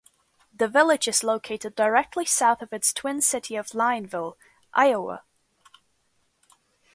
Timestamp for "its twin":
2.73-3.21